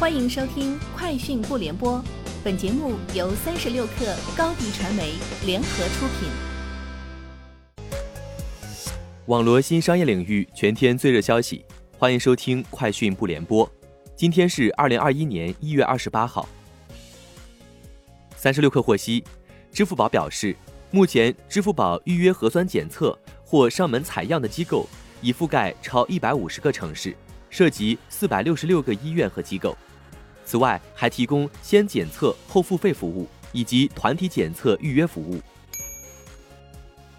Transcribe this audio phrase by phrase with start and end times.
[0.00, 1.98] 欢迎收听《快讯不联播》，
[2.42, 5.12] 本节目由三十六克高低传媒
[5.44, 6.30] 联合出品。
[9.26, 11.66] 网罗新商业领域全天最热消息，
[11.98, 13.66] 欢迎收听《快讯不联播》。
[14.16, 16.48] 今天是二零二一年一月二十八号。
[18.36, 19.22] 三十六氪获悉，
[19.70, 20.56] 支付宝表示，
[20.90, 24.88] 目前支付宝预约核酸检测或上门采样的机构
[25.20, 27.14] 已覆盖超一百五十个城市，
[27.50, 29.76] 涉及四百六十六个医院和机构。
[30.44, 35.40] 此外，还提供先检测后付费服务以及团体检测预约服务。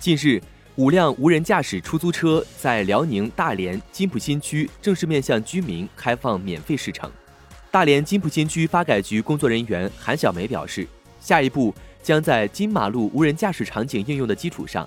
[0.00, 0.42] 近日，
[0.76, 7.10] 五辆无人驾驶出租车在辽宁大连金浦新区正式面向居民开放免费试乘。
[7.70, 10.86] 大连金浦新区发改局工作人员韩小梅表示，
[11.20, 14.86] 下一步将在金马路无人驾驶场景应用的基础上，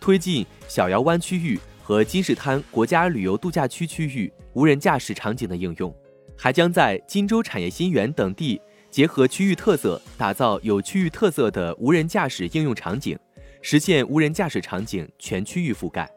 [0.00, 5.94] 推进小窑湾区域和金石滩国家旅游度假区区域无人驾驶场景的应用。
[6.34, 8.58] 还将在金州产业新园等地
[8.90, 13.18] 结合区域特色，打造有区域特色的无人驾驶应用场景，
[13.60, 16.10] 实现无人驾驶场景全区域覆盖。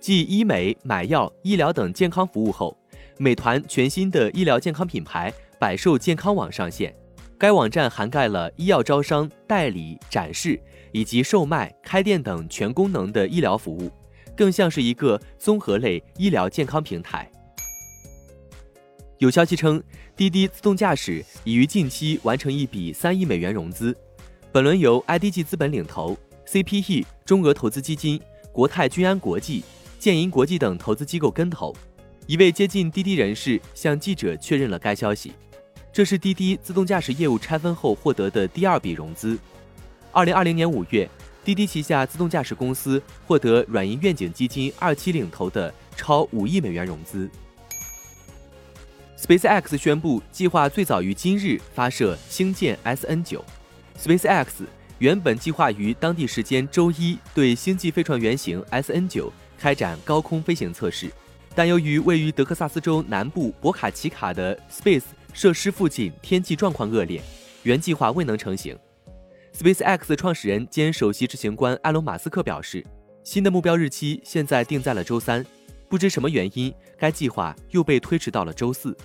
[0.00, 2.74] 继医美、买药、医疗等健康服务后，
[3.18, 5.30] 美团全新的医疗健康品牌
[5.60, 6.94] 百寿健康网上线。
[7.44, 10.58] 该网站涵盖了医药招商、代理、展示
[10.92, 13.90] 以及售卖、开店等全功能的医疗服务，
[14.34, 17.30] 更像是一个综合类医疗健康平台。
[19.18, 19.82] 有消息称，
[20.16, 23.94] 滴滴自动驾驶已于近期完成一笔三亿美元融资，
[24.50, 28.18] 本轮由 IDG 资本领投，CPE 中俄投资基金、
[28.54, 29.62] 国泰君安国际、
[29.98, 31.76] 建银国际等投资机构跟投。
[32.26, 35.34] 一位接近滴滴人士向记者确认了该消息。
[35.94, 39.38] 这是滴滴自动驾驶业务拆分后获得的第二笔融资。
[40.10, 41.08] 二零二零年五月，
[41.44, 47.30] 滴滴旗下自动驾驶公司获得软银愿景基金二期领投的超五亿美元融资。
[49.16, 53.40] SpaceX 宣布计划最早于今日发射星舰 SN9。
[53.96, 54.46] SpaceX
[54.98, 61.08] 原本计划于当地时间周一对星际飞船原型 SN9 开展高空飞行测试，
[61.54, 67.20] 但由于位于德克萨斯州南部博卡奇卡的 Space 设施附近天气状况恶劣，
[67.64, 68.78] 原计划未能成行。
[69.52, 72.86] SpaceX 创始人兼首席执行官埃隆·马斯克表示，
[73.24, 75.44] 新的目标日期现在定在了周三，
[75.88, 78.96] 不知什么原因，该计划又被推迟到了周四。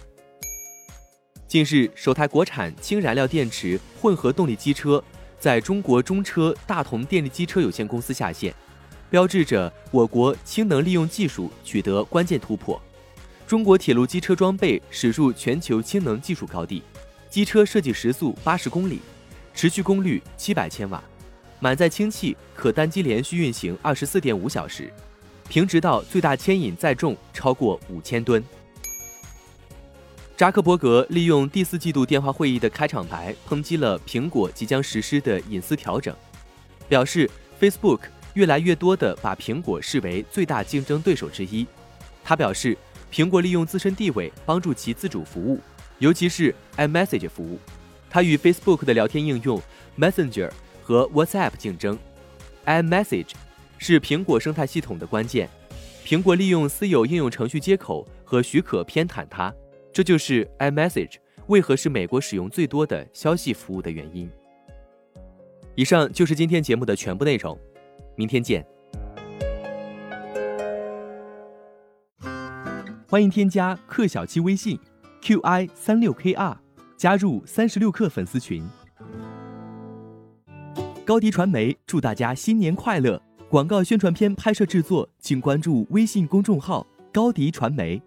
[1.47, 5.03] 近日，首台国产氢燃料电池混合动力机车
[5.39, 8.53] 在中国中车大同电力机车有限公司下线，
[9.09, 12.79] 标志着我国氢能利用技术取得关键突破。
[13.49, 16.83] 中国铁路机车装备驶入全球氢能技术高地，
[17.31, 18.99] 机车设计时速八十公里，
[19.55, 21.03] 持续功率七百千瓦，
[21.59, 24.93] 满载氢气可单机连续运行二十四点五小时，
[25.47, 28.43] 平直道最大牵引载重超过五千吨。
[30.37, 36.15] 扎克伯格利用第四季度电话会议的开场白抨击了苹果即将实施的隐私调整，
[36.87, 37.27] 表示
[37.59, 38.01] Facebook
[38.35, 41.65] 越来越多地把苹果视为最大竞争对手之一。
[42.23, 42.77] 他表示，
[43.11, 45.59] 苹果利用自身地位帮助其自主服务，
[45.97, 47.59] 尤其是 iMessage 服务。
[48.09, 49.61] 它与 Facebook 的聊天应用
[49.97, 51.97] Messenger 和 WhatsApp 竞争。
[52.65, 53.31] iMessage
[53.77, 55.49] 是苹果生态系统的关键，
[56.05, 59.53] 苹果利用私有应用程序接口和许可偏袒它。
[59.91, 61.15] 这就是 iMessage
[61.47, 64.29] 为何是美国使用最多的消息服务的原因。
[65.75, 67.57] 以上就是今天节目的全部内容，
[68.15, 68.65] 明天见。
[73.11, 74.77] 欢迎添加克小七微信
[75.19, 76.55] qi 三六 kr
[76.95, 78.63] 加入三十六课粉丝群。
[81.03, 83.19] 高迪传媒祝大家新年快乐！
[83.49, 87.99] 广告宣传片拍摄制作，请关注微信公众号高迪传媒。